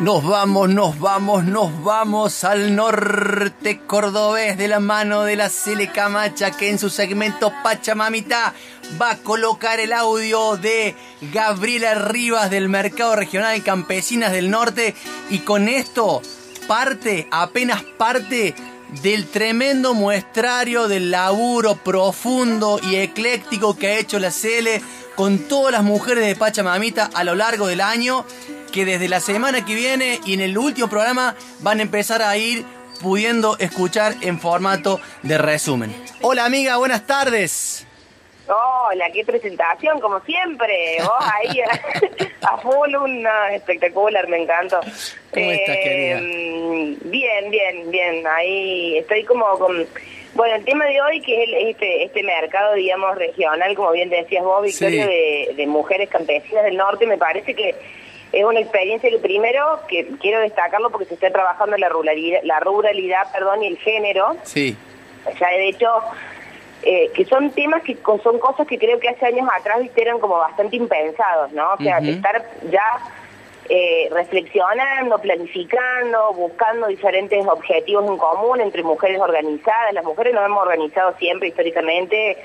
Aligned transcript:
Nos 0.00 0.22
vamos, 0.22 0.68
nos 0.68 1.00
vamos, 1.00 1.44
nos 1.44 1.82
vamos 1.82 2.44
al 2.44 2.76
norte 2.76 3.80
cordobés 3.86 4.58
de 4.58 4.68
la 4.68 4.78
mano 4.78 5.22
de 5.22 5.36
la 5.36 5.48
Cele 5.48 5.90
Camacha 5.90 6.50
que 6.50 6.68
en 6.68 6.78
su 6.78 6.90
segmento 6.90 7.50
Pachamamita 7.62 8.52
va 9.00 9.12
a 9.12 9.16
colocar 9.16 9.80
el 9.80 9.94
audio 9.94 10.58
de 10.58 10.94
Gabriela 11.32 11.94
Rivas 11.94 12.50
del 12.50 12.68
Mercado 12.68 13.16
Regional 13.16 13.62
Campesinas 13.62 14.32
del 14.32 14.50
Norte. 14.50 14.94
Y 15.30 15.38
con 15.38 15.66
esto 15.66 16.20
parte, 16.68 17.26
apenas 17.30 17.82
parte 17.82 18.54
del 19.02 19.26
tremendo 19.26 19.94
muestrario 19.94 20.88
del 20.88 21.10
laburo 21.10 21.76
profundo 21.76 22.78
y 22.82 22.96
ecléctico 22.96 23.76
que 23.76 23.88
ha 23.88 23.98
hecho 23.98 24.18
la 24.18 24.30
Cele 24.30 24.82
con 25.16 25.48
todas 25.48 25.72
las 25.72 25.82
mujeres 25.82 26.26
de 26.26 26.36
Pachamamita 26.36 27.10
a 27.14 27.24
lo 27.24 27.34
largo 27.34 27.66
del 27.66 27.80
año 27.80 28.24
que 28.72 28.84
desde 28.84 29.08
la 29.08 29.20
semana 29.20 29.64
que 29.64 29.74
viene 29.74 30.20
y 30.24 30.34
en 30.34 30.40
el 30.40 30.56
último 30.56 30.88
programa 30.88 31.34
van 31.60 31.80
a 31.80 31.82
empezar 31.82 32.22
a 32.22 32.36
ir 32.36 32.64
pudiendo 33.02 33.56
escuchar 33.58 34.14
en 34.20 34.38
formato 34.38 35.00
de 35.22 35.38
resumen. 35.38 35.94
Hola 36.20 36.44
amiga, 36.44 36.76
buenas 36.76 37.06
tardes. 37.06 37.86
Hola, 38.48 39.06
qué 39.12 39.24
presentación, 39.24 39.98
como 39.98 40.20
siempre. 40.20 40.98
Vos 41.00 41.10
ahí 41.20 41.60
a, 42.42 42.58
full, 42.58 42.94
una 42.94 43.54
espectacular, 43.54 44.28
me 44.28 44.42
encantó. 44.42 44.80
¿Cómo 45.32 45.50
estás, 45.50 45.76
querida? 45.76 46.20
Eh, 46.20 46.96
bien, 47.04 47.50
bien, 47.50 47.90
bien. 47.90 48.26
Ahí 48.26 48.98
estoy 48.98 49.24
como 49.24 49.58
con... 49.58 49.86
Bueno, 50.36 50.54
el 50.56 50.64
tema 50.64 50.84
de 50.84 51.00
hoy, 51.00 51.22
que 51.22 51.44
es 51.44 51.48
este, 51.70 52.04
este 52.04 52.22
mercado, 52.22 52.74
digamos, 52.74 53.16
regional, 53.16 53.74
como 53.74 53.92
bien 53.92 54.10
decías 54.10 54.44
vos, 54.44 54.62
Victoria, 54.62 55.06
de, 55.06 55.54
de 55.56 55.66
mujeres 55.66 56.10
campesinas 56.10 56.64
del 56.64 56.76
norte, 56.76 57.06
me 57.06 57.16
parece 57.16 57.54
que 57.54 57.74
es 58.32 58.44
una 58.44 58.60
experiencia 58.60 59.08
que 59.08 59.18
primero 59.18 59.80
que 59.88 60.06
quiero 60.20 60.40
destacarlo 60.40 60.90
porque 60.90 61.06
se 61.06 61.14
está 61.14 61.30
trabajando 61.30 61.78
la 61.78 61.88
ruralidad, 61.88 62.40
la 62.42 62.60
ruralidad 62.60 63.32
perdón, 63.32 63.62
y 63.62 63.68
el 63.68 63.78
género. 63.78 64.36
Sí. 64.42 64.76
Ya 65.40 65.48
de 65.48 65.68
hecho, 65.68 65.88
eh, 66.82 67.10
que 67.14 67.24
son 67.24 67.50
temas 67.52 67.82
que 67.82 67.96
son 68.22 68.38
cosas 68.38 68.66
que 68.66 68.78
creo 68.78 69.00
que 69.00 69.08
hace 69.08 69.24
años 69.24 69.48
atrás 69.58 69.80
eran 69.96 70.18
como 70.18 70.36
bastante 70.36 70.76
impensados, 70.76 71.50
¿no? 71.52 71.72
O 71.72 71.76
sea, 71.78 71.98
estar 71.98 72.44
ya 72.70 72.84
eh, 73.68 74.08
reflexionando, 74.10 75.18
planificando, 75.18 76.32
buscando 76.34 76.86
diferentes 76.86 77.46
objetivos 77.46 78.08
en 78.08 78.16
común 78.16 78.60
entre 78.60 78.82
mujeres 78.82 79.20
organizadas. 79.20 79.92
Las 79.92 80.04
mujeres 80.04 80.34
nos 80.34 80.44
hemos 80.44 80.62
organizado 80.62 81.14
siempre 81.18 81.48
históricamente. 81.48 82.36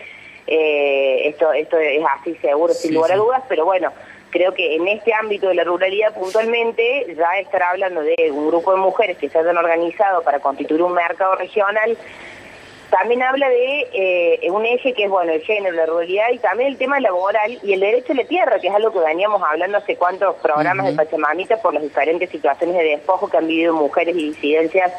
Eh, 0.47 1.29
esto 1.29 1.53
esto 1.53 1.77
es 1.77 2.03
así 2.19 2.35
seguro, 2.35 2.73
sin 2.73 2.93
lugar 2.93 3.11
a 3.11 3.15
dudas, 3.15 3.43
pero 3.47 3.63
bueno, 3.65 3.91
creo 4.31 4.53
que 4.53 4.75
en 4.75 4.87
este 4.87 5.13
ámbito 5.13 5.49
de 5.49 5.55
la 5.55 5.63
ruralidad 5.63 6.13
puntualmente, 6.13 7.05
ya 7.15 7.39
estar 7.39 7.61
hablando 7.63 8.01
de 8.01 8.31
un 8.31 8.47
grupo 8.47 8.71
de 8.71 8.79
mujeres 8.79 9.17
que 9.17 9.29
se 9.29 9.37
hayan 9.37 9.57
organizado 9.57 10.23
para 10.23 10.39
constituir 10.39 10.81
un 10.81 10.93
mercado 10.93 11.35
regional, 11.35 11.95
también 12.91 13.23
habla 13.23 13.49
de 13.49 13.87
eh, 13.93 14.51
un 14.51 14.65
eje 14.65 14.93
que 14.93 15.05
es, 15.05 15.09
bueno, 15.09 15.31
el 15.31 15.41
género, 15.41 15.75
la 15.75 15.85
ruralidad 15.85 16.29
y 16.31 16.37
también 16.39 16.69
el 16.69 16.77
tema 16.77 16.99
laboral 16.99 17.57
y 17.63 17.73
el 17.73 17.79
derecho 17.79 18.11
a 18.11 18.15
la 18.17 18.25
tierra, 18.25 18.59
que 18.59 18.67
es 18.67 18.75
algo 18.75 18.91
que 18.91 18.99
veníamos 18.99 19.41
hablando 19.41 19.77
hace 19.77 19.95
cuantos 19.95 20.35
programas 20.35 20.85
de 20.85 20.93
Pachamamita 20.93 21.61
por 21.61 21.73
las 21.73 21.83
diferentes 21.83 22.29
situaciones 22.29 22.75
de 22.75 22.83
despojo 22.83 23.29
que 23.29 23.37
han 23.37 23.47
vivido 23.47 23.73
mujeres 23.73 24.15
y 24.15 24.31
disidencias 24.31 24.91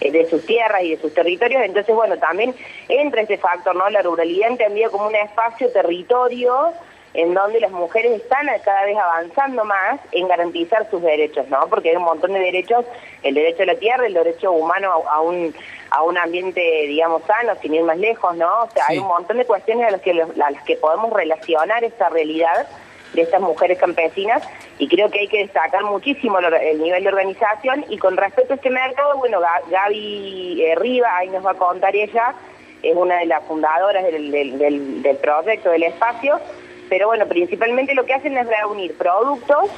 eh, 0.00 0.10
de 0.10 0.28
sus 0.28 0.44
tierras 0.44 0.82
y 0.82 0.90
de 0.90 1.00
sus 1.00 1.14
territorios. 1.14 1.62
Entonces, 1.64 1.94
bueno, 1.94 2.18
también 2.18 2.52
entra 2.88 3.22
este 3.22 3.38
factor, 3.38 3.76
¿no? 3.76 3.88
La 3.90 4.02
ruralidad 4.02 4.50
entendida 4.50 4.90
como 4.90 5.06
un 5.06 5.14
espacio, 5.14 5.70
territorio, 5.70 6.72
en 7.16 7.32
donde 7.32 7.60
las 7.60 7.70
mujeres 7.70 8.20
están 8.20 8.46
cada 8.62 8.84
vez 8.84 8.96
avanzando 8.96 9.64
más 9.64 9.98
en 10.12 10.28
garantizar 10.28 10.88
sus 10.90 11.00
derechos, 11.00 11.48
¿no? 11.48 11.66
Porque 11.68 11.90
hay 11.90 11.96
un 11.96 12.04
montón 12.04 12.34
de 12.34 12.40
derechos, 12.40 12.84
el 13.22 13.34
derecho 13.34 13.62
a 13.62 13.66
la 13.66 13.74
tierra, 13.76 14.06
el 14.06 14.12
derecho 14.12 14.52
humano 14.52 14.92
a, 15.10 15.20
un 15.22 15.54
a 15.90 16.02
un 16.02 16.18
ambiente, 16.18 16.60
digamos, 16.60 17.22
sano, 17.24 17.54
sin 17.62 17.74
ir 17.74 17.82
más 17.84 17.96
lejos, 17.96 18.36
¿no? 18.36 18.64
O 18.64 18.70
sea, 18.70 18.84
hay 18.88 18.98
un 18.98 19.06
montón 19.06 19.38
de 19.38 19.46
cuestiones 19.46 19.88
a 19.88 19.92
las 19.92 20.02
que 20.02 20.10
a 20.10 20.50
las 20.50 20.62
que 20.64 20.76
podemos 20.76 21.10
relacionar 21.10 21.82
esta 21.84 22.10
realidad 22.10 22.68
de 23.14 23.22
estas 23.22 23.40
mujeres 23.40 23.78
campesinas 23.78 24.42
y 24.78 24.86
creo 24.86 25.10
que 25.10 25.20
hay 25.20 25.28
que 25.28 25.38
destacar 25.38 25.84
muchísimo 25.84 26.38
el 26.38 26.82
nivel 26.82 27.02
de 27.02 27.08
organización 27.08 27.86
y 27.88 27.96
con 27.96 28.18
respecto 28.18 28.52
a 28.52 28.56
este 28.56 28.68
mercado, 28.68 29.16
bueno, 29.16 29.40
Gaby 29.70 30.62
eh, 30.62 30.74
Riva, 30.74 31.16
ahí 31.16 31.28
nos 31.30 31.46
va 31.46 31.52
a 31.52 31.54
contar 31.54 31.96
ella, 31.96 32.34
es 32.82 32.94
una 32.94 33.20
de 33.20 33.26
las 33.26 33.42
fundadoras 33.44 34.04
del, 34.04 34.30
del, 34.30 35.02
del 35.02 35.16
proyecto 35.16 35.70
del 35.70 35.84
espacio, 35.84 36.38
pero 36.88 37.08
bueno, 37.08 37.26
principalmente 37.26 37.94
lo 37.94 38.04
que 38.04 38.14
hacen 38.14 38.36
es 38.36 38.46
reunir 38.46 38.94
productos 38.96 39.70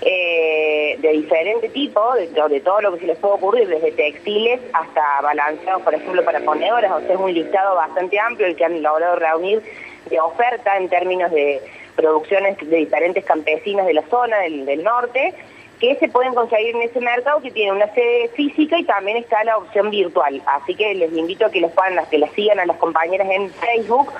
eh, 0.00 0.96
de 1.00 1.08
diferente 1.10 1.68
tipo, 1.70 2.14
de, 2.14 2.60
todo 2.60 2.80
lo 2.80 2.94
que 2.94 3.00
se 3.00 3.06
les 3.06 3.18
puede 3.18 3.34
ocurrir, 3.34 3.68
desde 3.68 3.90
textiles 3.90 4.60
hasta 4.72 5.02
balanceados, 5.22 5.82
por 5.82 5.92
ejemplo, 5.92 6.24
para 6.24 6.38
ponedoras, 6.40 6.92
o 6.92 7.00
sea, 7.00 7.14
es 7.14 7.20
un 7.20 7.34
listado 7.34 7.74
bastante 7.74 8.18
amplio 8.20 8.46
el 8.46 8.54
que 8.54 8.64
han 8.64 8.80
logrado 8.80 9.16
reunir 9.16 9.60
de 10.08 10.20
oferta 10.20 10.76
en 10.76 10.88
términos 10.88 11.32
de 11.32 11.60
producciones 11.96 12.56
de 12.58 12.76
diferentes 12.76 13.24
campesinas 13.24 13.86
de 13.86 13.94
la 13.94 14.02
zona, 14.02 14.38
del, 14.38 14.84
norte, 14.84 15.34
que 15.80 15.96
se 15.96 16.08
pueden 16.08 16.32
conseguir 16.32 16.76
en 16.76 16.82
ese 16.82 17.00
mercado 17.00 17.40
que 17.40 17.50
tiene 17.50 17.72
una 17.72 17.92
sede 17.92 18.28
física 18.28 18.78
y 18.78 18.84
también 18.84 19.16
está 19.16 19.42
la 19.42 19.56
opción 19.58 19.90
virtual. 19.90 20.40
Así 20.46 20.76
que 20.76 20.94
les 20.94 21.12
invito 21.12 21.46
a 21.46 21.50
que 21.50 21.60
los 21.60 21.72
puedan, 21.72 21.98
que 22.08 22.18
las 22.18 22.30
sigan 22.32 22.60
a 22.60 22.66
las 22.66 22.76
compañeras 22.76 23.28
en 23.30 23.50
Facebook, 23.50 24.12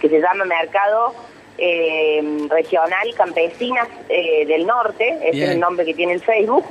que 0.00 0.08
se 0.08 0.20
llama 0.20 0.46
Mercado 0.46 1.14
eh, 1.58 2.46
regional 2.48 3.14
Campesinas 3.14 3.88
eh, 4.08 4.46
del 4.46 4.66
Norte, 4.66 5.18
ese 5.22 5.44
es 5.44 5.50
el 5.50 5.60
nombre 5.60 5.84
que 5.84 5.94
tiene 5.94 6.14
el 6.14 6.20
Facebook, 6.20 6.64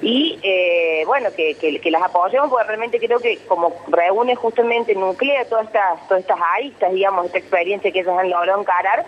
y 0.00 0.38
eh, 0.42 1.02
bueno, 1.06 1.30
que, 1.36 1.54
que, 1.56 1.90
las 1.90 2.02
apoyemos 2.02 2.50
porque 2.50 2.68
realmente 2.68 3.00
creo 3.00 3.18
que 3.18 3.38
como 3.48 3.74
reúne 3.88 4.36
justamente, 4.36 4.94
nuclea 4.94 5.44
todas 5.46 5.66
estas, 5.66 6.06
todas 6.06 6.22
estas 6.22 6.38
aristas, 6.56 6.92
digamos, 6.92 7.26
esta 7.26 7.38
experiencia 7.38 7.90
que 7.90 8.00
ellos 8.00 8.16
han 8.16 8.30
logrado 8.30 8.60
encarar, 8.60 9.04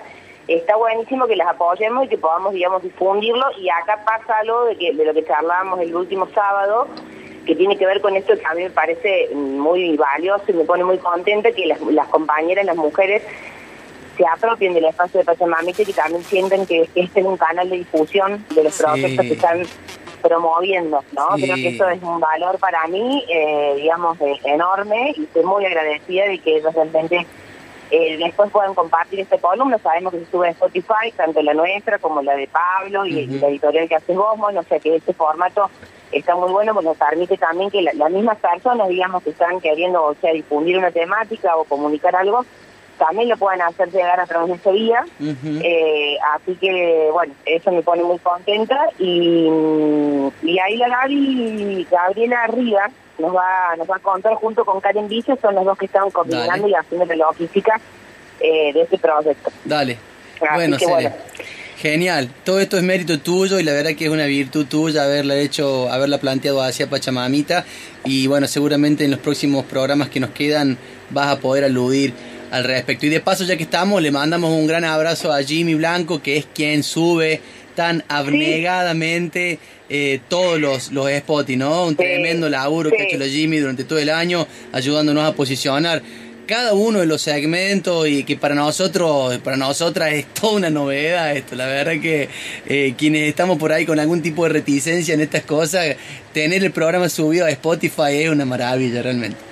está 0.48 0.76
buenísimo 0.76 1.28
que 1.28 1.36
las 1.36 1.48
apoyemos 1.48 2.06
y 2.06 2.08
que 2.08 2.18
podamos, 2.18 2.52
digamos, 2.52 2.82
difundirlo, 2.82 3.46
y 3.56 3.68
acá 3.70 4.02
pasa 4.04 4.38
algo 4.38 4.64
de, 4.64 4.76
que, 4.76 4.92
de 4.92 5.04
lo 5.04 5.14
que 5.14 5.24
charlábamos 5.24 5.80
el 5.80 5.94
último 5.94 6.26
sábado, 6.34 6.88
que 7.46 7.54
tiene 7.54 7.78
que 7.78 7.86
ver 7.86 8.00
con 8.00 8.16
esto 8.16 8.34
que 8.34 8.46
a 8.46 8.54
mí 8.54 8.64
me 8.64 8.70
parece 8.70 9.28
muy 9.32 9.96
valioso 9.96 10.44
y 10.48 10.52
me 10.54 10.64
pone 10.64 10.84
muy 10.84 10.98
contenta 10.98 11.52
que 11.52 11.66
las, 11.66 11.80
las 11.82 12.08
compañeras, 12.08 12.64
las 12.64 12.76
mujeres, 12.76 13.22
se 14.20 14.26
apropien 14.26 14.74
del 14.74 14.84
espacio 14.84 15.20
de 15.20 15.24
Pachamamita 15.24 15.80
y 15.80 15.86
que 15.86 15.92
también 15.94 16.22
sienten 16.24 16.66
que 16.66 16.82
este 16.94 17.20
es 17.20 17.26
un 17.26 17.38
canal 17.38 17.70
de 17.70 17.78
difusión 17.78 18.44
de 18.54 18.64
los 18.64 18.76
proyectos 18.76 19.24
que 19.24 19.32
están 19.32 19.62
promoviendo, 20.20 21.02
¿no? 21.12 21.28
Creo 21.36 21.54
que 21.54 21.68
eso 21.68 21.88
es 21.88 22.02
un 22.02 22.20
valor 22.20 22.58
para 22.58 22.86
mí, 22.88 23.24
eh, 23.30 23.74
digamos, 23.76 24.18
enorme 24.44 25.14
y 25.16 25.24
estoy 25.24 25.42
muy 25.44 25.64
agradecida 25.64 26.26
de 26.26 26.38
que 26.38 26.58
ellos 26.58 26.74
realmente 26.74 27.26
eh, 27.90 28.18
después 28.18 28.50
puedan 28.50 28.74
compartir 28.74 29.20
este 29.20 29.38
columna. 29.38 29.78
Sabemos 29.78 30.12
que 30.12 30.20
se 30.20 30.30
sube 30.30 30.48
en 30.48 30.52
Spotify, 30.52 31.12
tanto 31.16 31.40
la 31.40 31.54
nuestra 31.54 31.98
como 31.98 32.20
la 32.20 32.36
de 32.36 32.46
Pablo 32.46 33.06
y, 33.06 33.26
la 33.26 33.48
editorial 33.48 33.88
que 33.88 33.96
hace 33.96 34.12
vos, 34.12 34.36
o 34.38 34.62
sea 34.64 34.78
que 34.78 34.96
este 34.96 35.14
formato 35.14 35.70
está 36.12 36.34
muy 36.34 36.50
bueno 36.50 36.74
porque 36.74 36.88
nos 36.88 36.98
permite 36.98 37.38
también 37.38 37.70
que 37.70 37.80
las 37.80 38.10
mismas 38.10 38.36
personas, 38.36 38.86
digamos, 38.90 39.22
que 39.22 39.30
están 39.30 39.62
queriendo, 39.62 40.04
o 40.04 40.14
sea, 40.16 40.34
difundir 40.34 40.76
una 40.76 40.90
temática 40.90 41.56
o 41.56 41.64
comunicar 41.64 42.14
algo, 42.14 42.44
también 43.00 43.30
lo 43.30 43.36
pueden 43.38 43.62
hacer 43.62 43.90
llegar 43.90 44.20
a 44.20 44.26
través 44.26 44.48
de 44.48 44.54
ese 44.56 44.72
vía. 44.72 45.04
Eh, 45.18 46.18
así 46.34 46.54
que, 46.56 47.08
bueno, 47.10 47.32
eso 47.46 47.72
me 47.72 47.82
pone 47.82 48.02
muy 48.02 48.18
contenta. 48.18 48.78
Y, 48.98 49.48
y 50.42 50.58
ahí 50.58 50.76
la 50.76 50.88
Gaby, 50.88 51.86
Gabriela 51.90 52.42
Arriba, 52.42 52.90
nos 53.18 53.34
va, 53.34 53.74
nos 53.78 53.88
va 53.88 53.96
a 53.96 54.00
contar 54.00 54.34
junto 54.34 54.66
con 54.66 54.82
Karen 54.82 55.08
Villa, 55.08 55.34
son 55.40 55.54
los 55.54 55.64
dos 55.64 55.78
que 55.78 55.86
están 55.86 56.10
coordinando 56.10 56.68
y 56.68 56.74
haciendo 56.74 57.06
la 57.06 57.16
logística 57.16 57.80
eh, 58.38 58.72
de 58.74 58.82
este 58.82 58.98
proyecto. 58.98 59.50
Dale. 59.64 59.96
bueno, 60.54 60.76
Genial, 61.78 62.28
todo 62.44 62.60
esto 62.60 62.76
es 62.76 62.82
mérito 62.82 63.18
tuyo 63.20 63.58
y 63.58 63.62
la 63.62 63.72
verdad 63.72 63.92
que 63.96 64.04
es 64.04 64.10
una 64.10 64.26
virtud 64.26 64.66
tuya 64.66 65.04
haberla 65.04 65.36
hecho, 65.36 65.90
haberla 65.90 66.18
planteado 66.18 66.60
hacia 66.60 66.90
Pachamamita 66.90 67.64
y 68.04 68.26
bueno, 68.26 68.46
seguramente 68.46 69.06
en 69.06 69.10
los 69.10 69.20
próximos 69.20 69.64
programas 69.64 70.10
que 70.10 70.20
nos 70.20 70.28
quedan 70.28 70.76
vas 71.08 71.28
a 71.28 71.40
poder 71.40 71.64
aludir 71.64 72.12
al 72.50 72.64
respecto. 72.64 73.06
Y 73.06 73.08
de 73.08 73.20
paso, 73.20 73.44
ya 73.44 73.56
que 73.56 73.62
estamos, 73.62 74.02
le 74.02 74.10
mandamos 74.10 74.52
un 74.52 74.66
gran 74.66 74.84
abrazo 74.84 75.32
a 75.32 75.42
Jimmy 75.42 75.74
Blanco, 75.74 76.22
que 76.22 76.36
es 76.36 76.46
quien 76.52 76.82
sube 76.82 77.40
tan 77.74 78.04
abnegadamente 78.08 79.58
eh, 79.88 80.20
todos 80.28 80.60
los, 80.60 80.92
los 80.92 81.10
spots, 81.10 81.56
¿no? 81.56 81.86
Un 81.86 81.96
tremendo 81.96 82.48
laburo 82.48 82.90
que 82.90 83.02
ha 83.02 83.04
hecho 83.06 83.18
la 83.18 83.26
Jimmy 83.26 83.58
durante 83.58 83.84
todo 83.84 83.98
el 83.98 84.10
año, 84.10 84.46
ayudándonos 84.72 85.24
a 85.24 85.34
posicionar 85.34 86.02
cada 86.50 86.74
uno 86.74 86.98
de 86.98 87.06
los 87.06 87.22
segmentos 87.22 88.08
y 88.08 88.24
que 88.24 88.36
para 88.36 88.56
nosotros, 88.56 89.38
para 89.38 89.56
nosotras 89.56 90.12
es 90.14 90.26
toda 90.34 90.54
una 90.54 90.68
novedad 90.68 91.36
esto. 91.36 91.54
La 91.54 91.66
verdad 91.66 92.00
que 92.02 92.28
eh, 92.66 92.94
quienes 92.98 93.28
estamos 93.28 93.56
por 93.56 93.72
ahí 93.72 93.86
con 93.86 94.00
algún 94.00 94.20
tipo 94.20 94.42
de 94.42 94.50
reticencia 94.50 95.14
en 95.14 95.20
estas 95.20 95.44
cosas, 95.44 95.94
tener 96.32 96.64
el 96.64 96.72
programa 96.72 97.08
subido 97.08 97.46
a 97.46 97.50
Spotify 97.50 98.14
es 98.24 98.30
una 98.30 98.44
maravilla 98.44 99.00
realmente. 99.00 99.49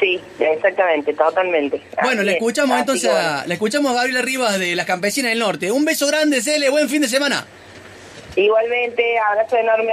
Sí, 0.00 0.18
exactamente, 0.38 1.12
totalmente. 1.12 1.82
Bueno, 2.02 2.22
le 2.22 2.32
escuchamos 2.32 2.80
entonces, 2.80 3.12
le 3.46 3.52
escuchamos 3.52 3.92
a 3.92 3.96
Gabriela 3.96 4.22
Rivas 4.22 4.58
de 4.58 4.74
las 4.74 4.86
Campesinas 4.86 5.30
del 5.30 5.38
Norte. 5.38 5.70
Un 5.70 5.84
beso 5.84 6.06
grande, 6.06 6.40
Cele, 6.40 6.70
buen 6.70 6.88
fin 6.88 7.02
de 7.02 7.08
semana. 7.08 7.46
Igualmente, 8.34 9.04
abrazo 9.18 9.56
enorme. 9.58 9.92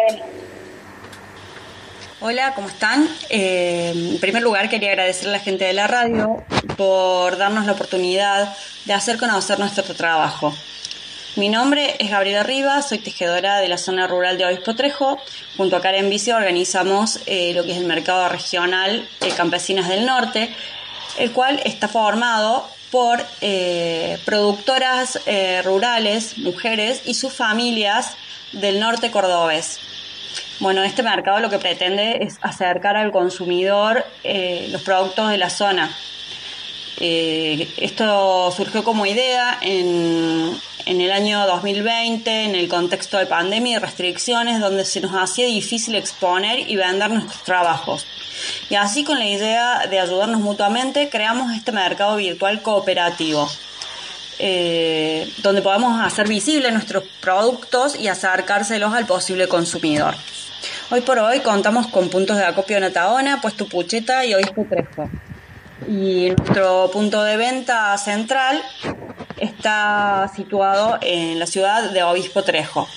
Hola, 2.21 2.53
¿cómo 2.55 2.69
están? 2.69 3.07
Eh, 3.29 3.91
en 3.93 4.19
primer 4.19 4.41
lugar, 4.41 4.69
quería 4.69 4.91
agradecer 4.91 5.27
a 5.27 5.33
la 5.33 5.39
gente 5.39 5.65
de 5.65 5.73
la 5.73 5.87
radio 5.87 6.43
por 6.77 7.37
darnos 7.37 7.65
la 7.65 7.73
oportunidad 7.73 8.55
de 8.85 8.93
hacer 8.93 9.17
conocer 9.17 9.59
nuestro 9.59 9.83
trabajo. 9.93 10.53
Mi 11.37 11.49
nombre 11.49 11.95
es 11.99 12.09
Gabriela 12.09 12.43
Rivas, 12.43 12.89
soy 12.89 12.97
tejedora 12.97 13.59
de 13.59 13.69
la 13.69 13.77
zona 13.77 14.07
rural 14.07 14.37
de 14.37 14.45
Obispo 14.45 14.75
Trejo. 14.75 15.17
Junto 15.55 15.77
a 15.77 15.81
Karen 15.81 16.09
Vicio 16.09 16.35
organizamos 16.35 17.19
eh, 17.27 17.53
lo 17.53 17.63
que 17.63 17.71
es 17.71 17.77
el 17.77 17.85
mercado 17.85 18.27
regional 18.27 19.07
Campesinas 19.37 19.87
del 19.87 20.05
Norte, 20.05 20.49
el 21.17 21.31
cual 21.31 21.61
está 21.63 21.87
formado 21.87 22.67
por 22.91 23.23
eh, 23.41 24.17
productoras 24.25 25.19
rurales, 25.63 26.37
mujeres 26.39 27.03
y 27.05 27.13
sus 27.13 27.31
familias 27.33 28.17
del 28.51 28.79
norte 28.79 29.11
cordobés. 29.11 29.79
Bueno, 30.59 30.83
este 30.83 31.03
mercado 31.03 31.39
lo 31.39 31.51
que 31.51 31.59
pretende 31.59 32.23
es 32.23 32.39
acercar 32.41 32.97
al 32.97 33.11
consumidor 33.11 34.03
eh, 34.23 34.67
los 34.71 34.81
productos 34.81 35.29
de 35.29 35.37
la 35.37 35.51
zona. 35.51 35.95
Eh, 36.99 37.67
esto 37.77 38.51
surgió 38.51 38.83
como 38.83 39.05
idea 39.05 39.59
en, 39.61 40.59
en, 40.87 41.01
el 41.01 41.11
año 41.11 41.45
2020, 41.45 42.45
en 42.45 42.55
el 42.55 42.67
contexto 42.67 43.17
de 43.17 43.25
pandemia 43.25 43.77
y 43.77 43.79
restricciones, 43.79 44.59
donde 44.59 44.85
se 44.85 45.01
nos 45.01 45.11
hacía 45.11 45.45
difícil 45.45 45.95
exponer 45.95 46.59
y 46.69 46.75
vender 46.75 47.09
nuestros 47.09 47.43
trabajos. 47.43 48.05
Y 48.69 48.75
así 48.75 49.03
con 49.03 49.19
la 49.19 49.27
idea 49.27 49.87
de 49.87 49.99
ayudarnos 49.99 50.41
mutuamente, 50.41 51.09
creamos 51.09 51.53
este 51.53 51.71
mercado 51.71 52.15
virtual 52.15 52.61
cooperativo. 52.61 53.49
Eh, 54.39 55.27
donde 55.41 55.63
podamos 55.63 55.99
hacer 55.99 56.27
visibles 56.27 56.71
nuestros 56.71 57.03
productos 57.21 57.99
y 57.99 58.07
acercárselos 58.07 58.93
al 58.93 59.07
posible 59.07 59.47
consumidor. 59.47 60.13
Hoy 60.91 61.01
por 61.01 61.17
hoy 61.19 61.39
contamos 61.39 61.87
con 61.87 62.09
puntos 62.09 62.37
de 62.37 62.45
acopio 62.45 62.77
en 62.77 62.83
Ataona, 62.83 63.41
Puesto 63.41 63.67
Pucheta 63.67 64.25
y 64.25 64.35
Obispo 64.35 64.65
Trejo. 64.69 65.09
Y 65.87 66.29
nuestro 66.37 66.89
punto 66.93 67.23
de 67.23 67.37
venta 67.37 67.97
central 67.97 68.63
está 69.39 70.29
situado 70.35 70.97
en 71.01 71.39
la 71.39 71.47
ciudad 71.47 71.91
de 71.91 72.03
Obispo 72.03 72.43
Trejo. 72.43 72.87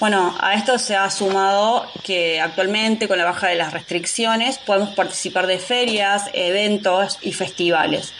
Bueno, 0.00 0.34
a 0.40 0.54
esto 0.54 0.78
se 0.78 0.96
ha 0.96 1.10
sumado 1.10 1.86
que 2.02 2.40
actualmente 2.40 3.08
con 3.08 3.18
la 3.18 3.24
baja 3.24 3.48
de 3.48 3.54
las 3.54 3.72
restricciones 3.72 4.58
podemos 4.58 4.90
participar 4.90 5.46
de 5.46 5.58
ferias, 5.58 6.24
eventos 6.32 7.18
y 7.22 7.32
festivales. 7.32 8.12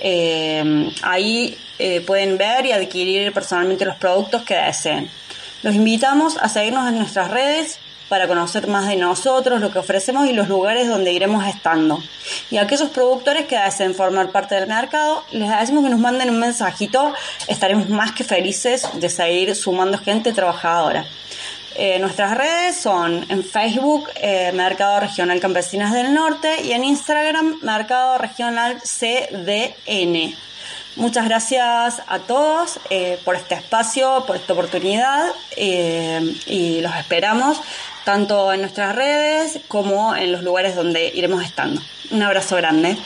Eh, 0.00 0.90
ahí 1.02 1.56
eh, 1.78 2.00
pueden 2.00 2.38
ver 2.38 2.66
y 2.66 2.72
adquirir 2.72 3.32
personalmente 3.32 3.84
los 3.84 3.96
productos 3.96 4.42
que 4.42 4.54
deseen. 4.54 5.10
Los 5.62 5.74
invitamos 5.74 6.38
a 6.38 6.48
seguirnos 6.48 6.88
en 6.88 6.98
nuestras 6.98 7.30
redes 7.30 7.78
para 8.08 8.26
conocer 8.26 8.66
más 8.68 8.88
de 8.88 8.96
nosotros, 8.96 9.60
lo 9.60 9.70
que 9.70 9.78
ofrecemos 9.78 10.26
y 10.28 10.32
los 10.32 10.48
lugares 10.48 10.88
donde 10.88 11.12
iremos 11.12 11.46
estando. 11.46 12.02
Y 12.50 12.56
a 12.56 12.62
aquellos 12.62 12.90
productores 12.90 13.46
que 13.46 13.58
deseen 13.58 13.94
formar 13.94 14.30
parte 14.30 14.54
del 14.54 14.66
mercado, 14.68 15.24
les 15.32 15.50
decimos 15.50 15.84
que 15.84 15.90
nos 15.90 16.00
manden 16.00 16.30
un 16.30 16.40
mensajito, 16.40 17.12
estaremos 17.46 17.88
más 17.88 18.12
que 18.12 18.24
felices 18.24 18.88
de 18.94 19.10
seguir 19.10 19.54
sumando 19.54 19.98
gente 19.98 20.32
trabajadora. 20.32 21.04
Eh, 21.74 21.98
nuestras 22.00 22.36
redes 22.36 22.76
son 22.76 23.24
en 23.28 23.44
Facebook 23.44 24.08
eh, 24.16 24.50
Mercado 24.52 24.98
Regional 24.98 25.38
Campesinas 25.38 25.92
del 25.92 26.12
Norte 26.12 26.62
y 26.64 26.72
en 26.72 26.84
Instagram 26.84 27.60
Mercado 27.62 28.18
Regional 28.18 28.80
CDN. 28.82 30.34
Muchas 30.96 31.26
gracias 31.26 32.02
a 32.08 32.18
todos 32.18 32.80
eh, 32.90 33.18
por 33.24 33.36
este 33.36 33.54
espacio, 33.54 34.24
por 34.26 34.36
esta 34.36 34.52
oportunidad 34.52 35.32
y 35.56 36.80
los 36.80 36.94
esperamos 36.96 37.60
tanto 38.04 38.52
en 38.52 38.62
nuestras 38.62 38.96
redes 38.96 39.60
como 39.68 40.16
en 40.16 40.32
los 40.32 40.42
lugares 40.42 40.74
donde 40.74 41.12
iremos 41.14 41.44
estando. 41.44 41.80
Un 42.10 42.22
abrazo 42.22 42.56
grande. 42.56 42.96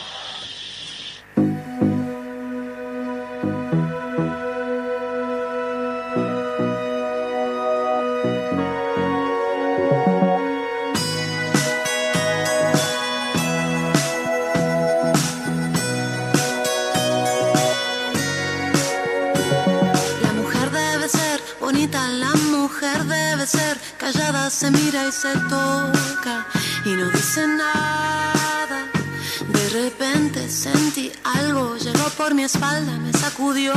Sentí 30.63 31.11
algo, 31.25 31.75
llegó 31.75 32.07
por 32.17 32.33
mi 32.33 32.43
espalda, 32.43 32.97
me 32.97 33.11
sacudió 33.11 33.73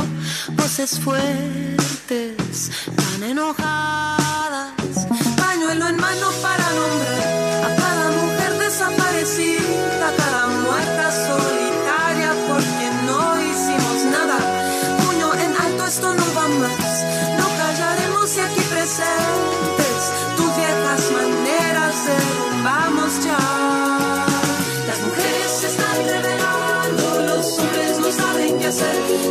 voces 0.53 0.97
fuertes, 1.01 2.71
tan 2.95 3.23
enojadas. 3.23 4.71
Pañuelo 5.35 5.89
en 5.89 5.97
mano 5.97 6.29
para 6.41 6.63
nombrar 6.71 7.36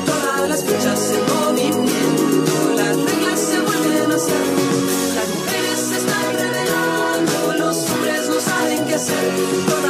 Todas 0.04 0.48
las 0.48 0.64
fichas 0.64 1.12
en 1.12 1.24
movimiento, 1.34 2.72
las 2.76 2.96
reglas 2.96 3.40
se 3.40 3.60
vuelven 3.60 4.12
a 4.12 4.14
hacer. 4.16 4.46
Las 5.14 5.28
mujeres 5.28 5.78
se 5.88 5.96
están 5.96 6.32
revelando, 6.32 7.64
los 7.64 7.90
hombres 7.90 8.28
no 8.28 8.40
saben 8.40 8.84
qué 8.86 8.94
hacer. 8.94 9.85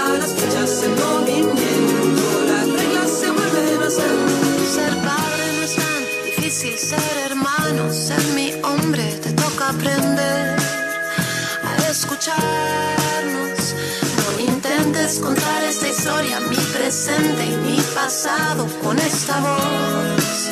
Historia, 16.16 16.40
mi 16.40 16.56
presente 16.56 17.44
y 17.44 17.56
mi 17.56 17.80
pasado 17.94 18.66
con 18.82 18.98
esta 18.98 19.38
voz. 19.40 20.48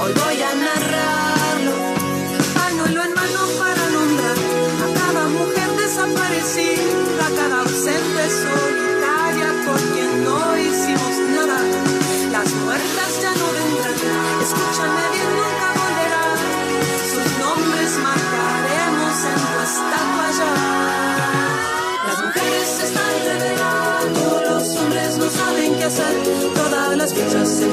Hoy 0.00 0.12
voy 0.12 0.42
a 0.42 0.54
narrarlo, 0.54 1.72
pañuelo 2.54 3.02
en 3.02 3.14
mano 3.14 3.40
para 3.58 3.90
nombrar 3.90 4.38
a 4.84 4.98
cada 5.00 5.28
mujer 5.28 5.70
desaparecida, 5.82 7.26
a 7.26 7.30
cada 7.30 7.60
ausente 7.62 8.24
solitaria 8.44 9.48
por 9.66 9.80
quien 9.92 10.24
no 10.24 10.58
hicimos 10.58 11.14
nada. 11.36 11.58
Las 12.30 12.52
muertas 12.52 13.22
ya 13.22 13.32
no 13.34 13.46
vendrán, 13.58 14.42
escúchame 14.42 15.02
bien, 15.12 15.30
nunca 15.36 15.63
todas 26.54 26.96
las 26.96 27.14
fichas 27.14 27.60
en 27.60 27.70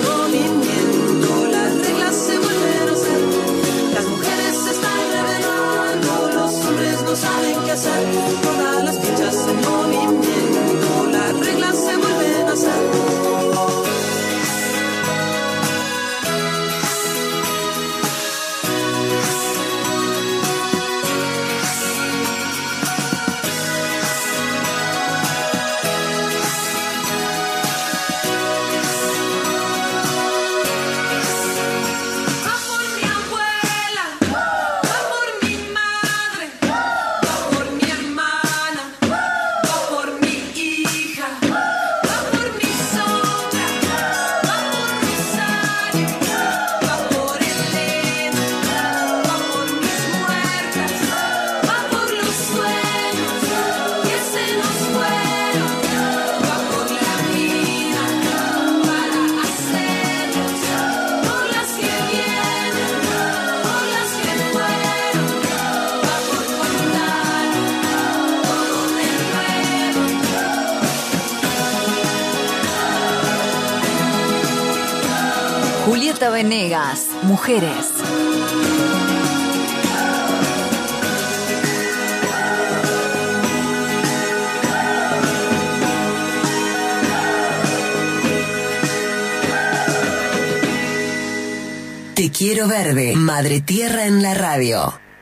Julieta 75.86 76.30
Venegas, 76.30 77.08
Mujeres. 77.24 77.88
Te 92.14 92.30
quiero 92.30 92.68
verde, 92.68 93.16
Madre 93.16 93.62
Tierra 93.62 94.06
en 94.06 94.22
la 94.22 94.36
radio. 94.36 94.94